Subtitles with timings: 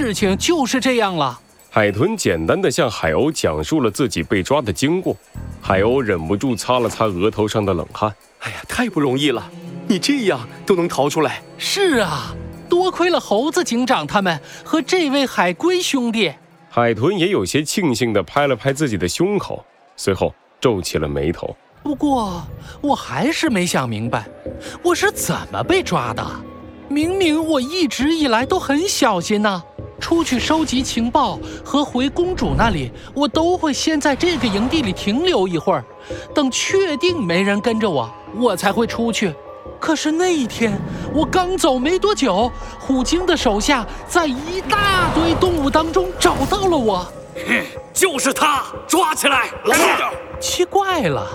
[0.00, 1.36] 事情就是这样了。
[1.68, 5.16] 海豚简单的向海鸥讲述了自己被抓的经过，
[5.60, 8.14] 海鸥忍不住擦了擦额头上的冷汗。
[8.38, 9.50] 哎呀，太不容易了，
[9.88, 11.42] 你这样都能逃出来。
[11.58, 12.32] 是啊，
[12.68, 16.32] 多亏了猴子警长他们和这位海龟兄弟。
[16.70, 19.64] 海豚也有些庆幸地拍了拍自己的胸口，
[19.96, 21.56] 随后皱起了眉头。
[21.82, 22.46] 不过，
[22.80, 24.24] 我还是没想明白，
[24.80, 26.24] 我是怎么被抓的。
[26.88, 29.64] 明明我一直以来都很小心呢。
[30.00, 35.84] 出去收集情报和回公主那里，我都会先在这个营地里停留一会儿，
[36.34, 39.34] 等确定没人跟着我，我才会出去。
[39.80, 40.76] 可是那一天，
[41.14, 47.06] 我刚走没多久，虎鲸的手下在一大堆动物当中找到了我。
[47.46, 49.48] 哼，就是他，抓起来！
[50.40, 51.28] 奇怪了，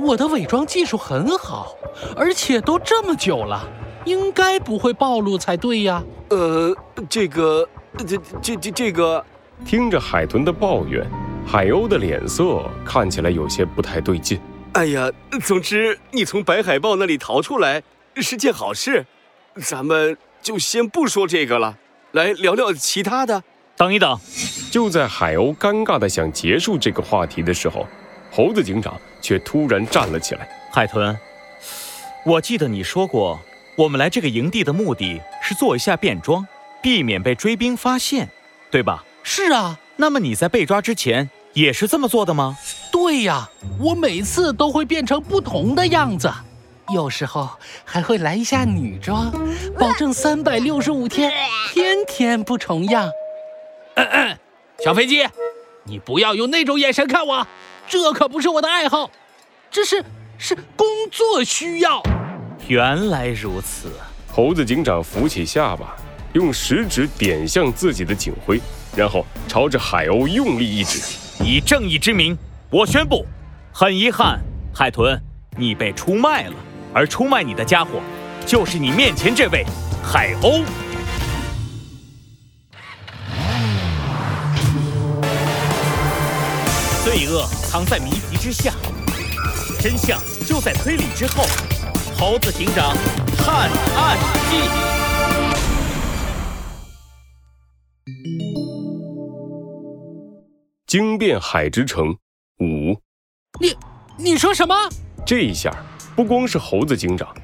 [0.00, 1.76] 我的伪装技术很好，
[2.16, 3.62] 而且都这么久了，
[4.04, 6.02] 应该不会暴露才对呀。
[6.30, 6.74] 呃，
[7.08, 7.68] 这个。
[7.98, 9.24] 这这这这个，
[9.64, 11.06] 听着海豚的抱怨，
[11.46, 14.40] 海鸥的脸色看起来有些不太对劲。
[14.72, 15.10] 哎呀，
[15.42, 17.82] 总之你从白海豹那里逃出来
[18.16, 19.06] 是件好事，
[19.62, 21.78] 咱们就先不说这个了，
[22.12, 23.44] 来聊聊其他的。
[23.76, 24.18] 等一等，
[24.72, 27.86] 就在海鸥尴尬的想结束这个话题的时候，
[28.30, 30.48] 猴子警长却突然站了起来。
[30.72, 31.16] 海豚，
[32.26, 33.38] 我记得你说过，
[33.76, 36.44] 我们来这个营地的目的是做一下变装。
[36.84, 38.28] 避免被追兵发现，
[38.70, 39.02] 对吧？
[39.22, 39.78] 是啊。
[39.96, 42.58] 那么你在被抓之前也是这么做的吗？
[42.92, 43.48] 对呀，
[43.80, 46.30] 我每次都会变成不同的样子，
[46.92, 47.48] 有时候
[47.86, 49.32] 还会来一下女装，
[49.78, 51.32] 保证三百六十五天
[51.72, 53.10] 天天不重样。
[53.94, 54.38] 嗯嗯，
[54.84, 55.26] 小飞机，
[55.84, 57.46] 你不要用那种眼神看我，
[57.88, 59.10] 这可不是我的爱好，
[59.70, 60.04] 这是
[60.36, 62.02] 是工作需要。
[62.68, 63.90] 原来如此，
[64.30, 65.96] 猴子警长扶起下巴。
[66.34, 68.60] 用食指点向自己的警徽，
[68.96, 71.00] 然后朝着海鸥用力一指，
[71.40, 72.36] 以正义之名，
[72.70, 73.24] 我宣布，
[73.72, 74.40] 很遗憾，
[74.74, 75.16] 海豚，
[75.56, 76.54] 你被出卖了，
[76.92, 78.00] 而出卖你的家伙，
[78.44, 79.64] 就是你面前这位
[80.02, 80.64] 海鸥。
[87.04, 88.72] 罪恶藏在谜题之下，
[89.80, 91.44] 真相就在推理之后。
[92.16, 92.96] 猴子警长
[93.36, 94.18] 探案
[94.50, 94.93] 记。
[100.94, 102.16] 惊变海之城
[102.60, 102.96] 五，
[103.58, 103.76] 你
[104.16, 104.72] 你说什么？
[105.26, 105.74] 这一下
[106.14, 107.34] 不光是猴子警长，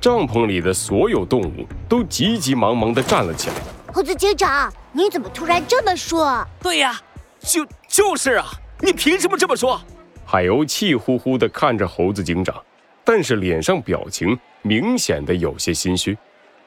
[0.00, 3.56] 帐篷里的所有动物都急急忙忙地站了起来。
[3.92, 6.46] 猴子警长，你怎么突然这么说？
[6.62, 7.00] 对呀，
[7.40, 8.46] 就就是啊，
[8.78, 9.80] 你凭什么这么说？
[10.24, 12.54] 海鸥气呼呼地看着猴子警长，
[13.02, 16.16] 但是脸上表情明显的有些心虚。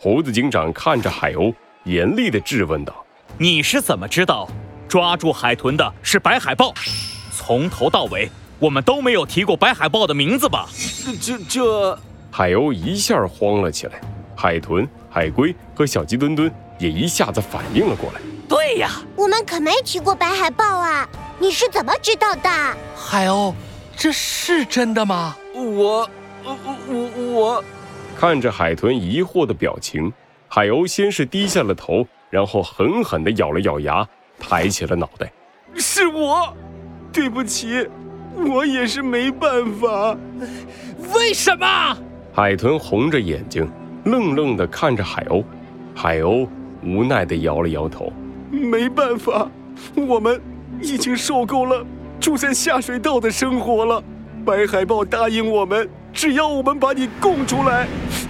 [0.00, 3.04] 猴子警长看着海鸥，严厉地质问道
[3.36, 4.48] ：“你是怎么知道？”
[4.88, 6.72] 抓住海豚的是白海豹，
[7.30, 10.66] 从头到尾我们都没有提过白海豹的名字吧？
[11.20, 11.98] 这这，
[12.30, 14.00] 海鸥一下慌了起来，
[14.34, 18.20] 海豚、海龟和小鸡墩墩也一下子反应了过来。
[18.48, 21.06] 对呀，我们可没提过白海豹啊！
[21.38, 22.48] 你是怎么知道的？
[22.96, 23.52] 海鸥，
[23.94, 25.36] 这是真的吗？
[25.54, 26.08] 我，
[26.42, 26.56] 我
[26.88, 27.64] 我我，
[28.18, 30.10] 看着海豚疑惑的表情，
[30.48, 34.08] 海鸥先是低下了头，然后狠狠地咬了咬牙。
[34.38, 35.30] 抬起了脑袋，
[35.74, 36.54] 是我，
[37.12, 37.86] 对不起，
[38.36, 40.16] 我也是没办法。
[41.14, 41.96] 为什么？
[42.32, 43.68] 海豚红着眼睛，
[44.04, 45.44] 愣愣地看着海鸥。
[45.94, 46.46] 海鸥
[46.82, 48.12] 无奈地摇了摇头，
[48.50, 49.50] 没办法，
[49.96, 50.40] 我们
[50.80, 51.84] 已经受够了
[52.20, 54.02] 住在下水道的生活了。
[54.44, 57.88] 白海豹答应我们，只要我们把你供出来，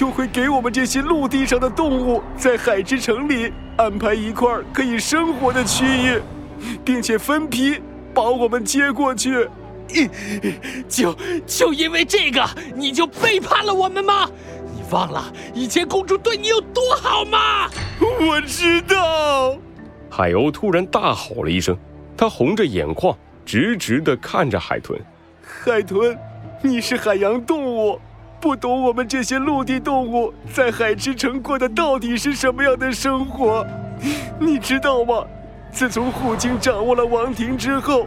[0.00, 6.18] 就会给我们这些陆地上的动物在海之城里安排一块可以生活的区域，
[6.82, 7.78] 并且分批
[8.14, 9.46] 把我们接过去。
[10.88, 11.14] 就
[11.46, 12.42] 就因为这个，
[12.74, 14.26] 你就背叛了我们吗？
[14.74, 17.68] 你忘了以前公主对你有多好吗？
[18.00, 19.54] 我知道。
[20.08, 21.76] 海鸥突然大吼了一声，
[22.16, 23.14] 它红着眼眶，
[23.44, 24.98] 直直地看着海豚。
[25.42, 26.16] 海豚，
[26.62, 28.00] 你是海洋动物，
[28.40, 33.66] 不懂我们这些陆地动物在海之城过的到底是什么样的生活，
[34.40, 35.24] 你知道吗？
[35.70, 38.06] 自从虎鲸掌握了王庭之后，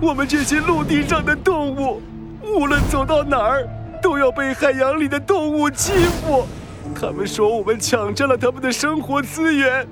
[0.00, 2.00] 我们这些陆地上的动物，
[2.42, 3.68] 无论走到哪儿，
[4.00, 6.46] 都要被海洋里的动物欺负。
[6.94, 9.86] 他们说我们抢占了他们的生活资源，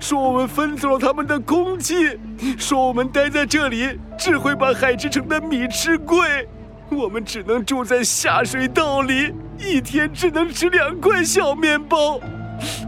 [0.00, 2.18] 说我们分走了他们的空气，
[2.58, 6.48] 说我们待在这里只会把海之城的米吃贵。
[6.90, 12.18] 我们只能住在下水道里，一天只能吃两块小面包。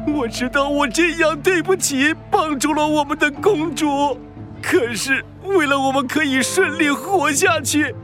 [0.06, 4.19] 我知道我这样对不起帮助了我们的公主，
[4.62, 7.94] 可是为了我们可以顺利活下去，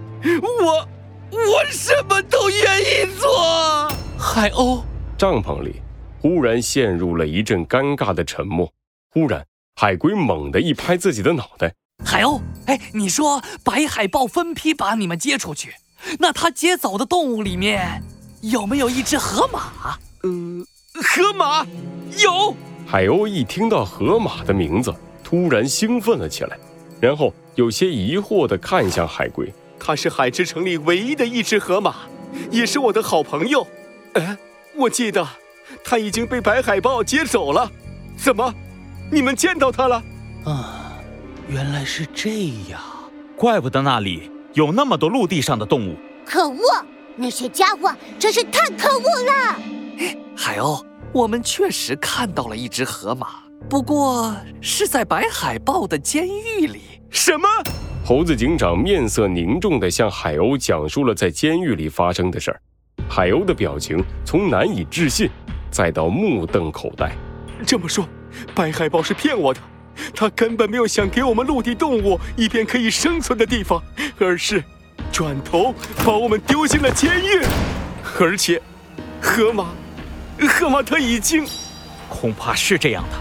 [0.43, 0.89] 我
[1.31, 3.89] 我什么都愿意做。
[4.19, 4.83] 海鸥，
[5.19, 5.83] 帐篷里
[6.21, 8.73] 忽然陷入了一阵尴尬的沉默。
[9.11, 9.45] 忽然，
[9.75, 15.75] 海龟猛地一拍自己的脑袋：“海鸥，哎，你说白海豹分批把你们接出去，
[16.19, 18.03] 那他接走的动物里面
[18.41, 19.97] 有没有一只河马？
[20.23, 20.65] 嗯，
[20.95, 21.67] 河马
[22.19, 22.55] 有。”
[22.87, 24.95] 海鸥一听到河马的名字，
[25.25, 26.57] 突然兴奋了起来，
[27.01, 31.95] 然后有些疑惑地看向海龟：“它是海之城里唯一的一只河马，
[32.51, 33.67] 也是我的好朋友。”
[34.15, 34.39] 哎，
[34.77, 35.27] 我记得
[35.85, 37.71] 它已经被白海豹接走了。
[38.17, 38.55] 怎么，
[39.11, 40.03] 你们见到它了？
[40.45, 40.93] 啊，
[41.49, 42.31] 原来是这
[42.71, 42.81] 样，
[43.37, 45.95] 怪不得那里有那么多陆地上的动物。
[46.25, 46.59] 可恶，
[47.15, 49.55] 那些家伙真是太可恶了！
[50.35, 50.83] 海鸥，
[51.13, 57.03] 我们确实看到了一只河马，不过是在白海豹的监狱里。
[57.11, 57.47] 什么？
[58.03, 62.61] 猴子警长面色凝重地向海鸥讲述了在监狱里发生的事儿。
[63.07, 65.29] 海鸥的表情从难以置信，
[65.71, 67.15] 再到目瞪口呆。
[67.67, 68.09] 这么说，
[68.55, 69.61] 白海豹是骗我的，
[70.15, 73.83] 他根本没有想给我们陆地动物一片可以生存的地方，
[74.19, 74.63] 而是
[75.13, 75.75] 转头
[76.05, 77.43] 把我们丢进了监狱。
[78.19, 78.61] 而且，
[79.21, 79.69] 河马，
[80.49, 81.47] 河马他已经……
[82.09, 83.17] 恐怕是这样的。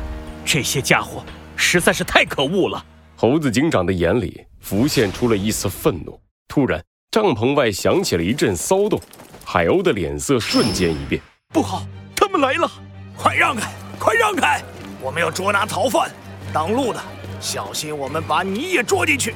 [0.46, 1.24] 这些家伙
[1.56, 2.86] 实在是太可恶了。
[3.16, 6.20] 猴子警长的眼里浮现出了一丝愤怒。
[6.48, 9.02] 突然，帐篷外响起了一阵骚动。
[9.44, 11.22] 海鸥的脸色瞬间一变，
[11.54, 12.70] 不好，他们来了！
[13.16, 14.62] 快让开，快让开！
[15.00, 16.12] 我们要捉拿逃犯，
[16.52, 17.00] 挡路的
[17.40, 19.36] 小心我们把你也捉进去！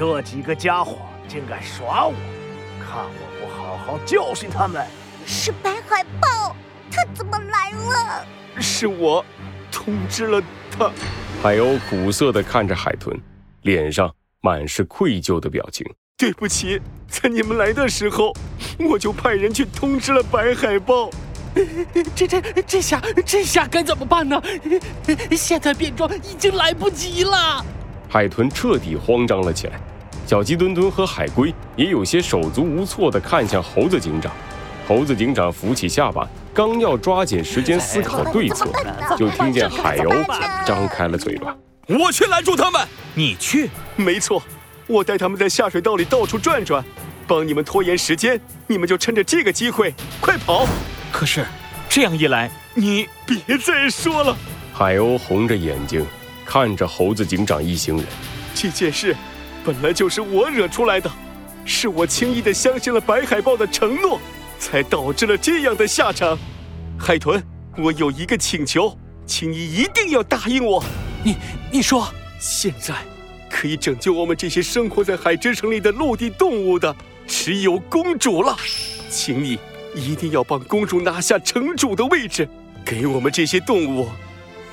[0.00, 0.96] 这几个家伙
[1.28, 2.14] 竟敢耍我，
[2.82, 4.82] 看我不好好教训他们！
[5.26, 6.56] 是白海豹，
[6.90, 8.24] 他怎么来了？
[8.58, 9.22] 是我
[9.70, 10.90] 通知了他。
[11.42, 13.14] 海鸥苦涩地看着海豚，
[13.60, 14.10] 脸上
[14.40, 15.86] 满是愧疚的表情。
[16.16, 18.32] 对不起，在你们来的时候，
[18.78, 21.10] 我就派人去通知了白海豹。
[22.16, 24.42] 这这这下这下该怎么办呢？
[25.32, 27.62] 现在变装已经来不及了。
[28.08, 29.78] 海豚彻底慌张了起来，
[30.30, 34.30] 小鸡墩墩和海龟也有些手足无措地看向猴子警长。
[34.86, 36.24] 猴子警长扶起下巴，
[36.54, 38.70] 刚要抓紧时间思考对策，
[39.18, 40.24] 就听见海鸥
[40.64, 41.52] 张开了嘴巴
[41.98, 42.80] ：“我去拦住他们，
[43.12, 43.68] 你去？
[43.96, 44.40] 没错。”
[44.86, 46.84] 我带他们在下水道里到处转转，
[47.26, 50.64] 帮你们拖延时间，你们就趁着这个机会快跑。
[51.10, 51.44] 可是
[51.88, 54.36] 这样一来，你别再说了。
[54.72, 56.06] 海鸥红着眼睛
[56.44, 58.06] 看着猴子警长一行人。
[58.54, 59.16] 这件事
[59.64, 61.10] 本来就是我惹出来的，
[61.64, 64.20] 是我轻易的相信了白海豹的承诺，
[64.58, 66.38] 才导致了这样的下场。
[66.98, 67.42] 海豚，
[67.76, 68.96] 我有一个请求，
[69.26, 70.82] 请你一定要答应我。
[71.22, 71.36] 你
[71.70, 72.08] 你说
[72.38, 72.94] 现在。
[73.52, 76.94] 可以拯救我们这些生活在海之城里的陆地动物的，
[77.26, 78.56] 只有公主了。
[79.10, 79.58] 请你
[79.94, 82.48] 一定要帮公主拿下城主的位置，
[82.84, 84.08] 给我们这些动物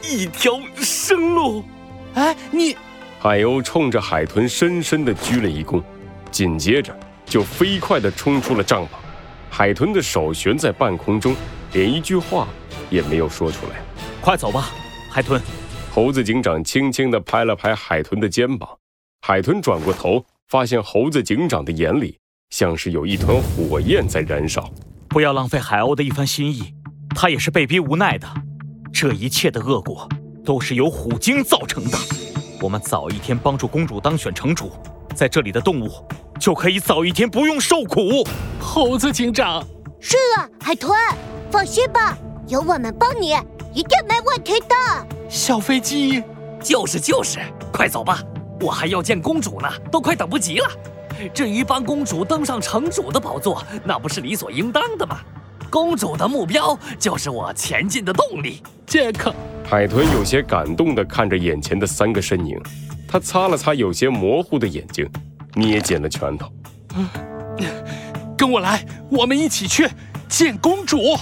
[0.08, 1.66] 一条生路。
[2.14, 2.78] 哎，你！
[3.28, 5.84] 海鸥冲着海豚深深的鞠了一躬，
[6.32, 8.88] 紧接着就飞快地冲出了帐篷。
[9.50, 11.36] 海豚的手悬在半空中，
[11.74, 12.48] 连一句话
[12.90, 13.82] 也没有说出来。
[14.22, 14.70] 快走吧，
[15.12, 15.42] 海豚。
[15.92, 18.70] 猴子警长轻轻地拍了拍海豚的肩膀，
[19.20, 22.18] 海豚转过头，发现猴子警长的眼里
[22.52, 24.72] 像是有一团火焰在燃烧。
[25.10, 26.74] 不要浪费海鸥的一番心意，
[27.14, 28.26] 他也是被逼无奈的。
[28.94, 30.08] 这一切的恶果
[30.46, 31.98] 都是由虎鲸造成的。
[32.60, 34.72] 我们早一天帮助公主当选城主，
[35.16, 35.92] 在这里的动物
[36.40, 38.28] 就可以早一天不用受苦。
[38.60, 39.64] 猴子警长，
[40.00, 40.98] 是啊，海豚，
[41.52, 43.36] 放心吧，有我们帮你，
[43.74, 44.76] 一定没问题的。
[45.30, 46.24] 小飞机，
[46.60, 47.40] 就是就是，
[47.72, 48.24] 快走吧，
[48.60, 50.68] 我还要见公主呢，都快等不及了。
[51.34, 55.20] 至于帮公主登上城主的宝座，那不是理所应当的吗？
[55.70, 58.64] 公主的目标就是我前进的动力。
[58.88, 62.58] 杰克，海豚有些感动地看着眼前的三个身影，
[63.06, 65.06] 他擦了擦有些模糊的眼睛，
[65.56, 66.50] 捏紧了拳头。
[68.38, 69.86] 跟我来，我们一起去
[70.30, 71.18] 见公主。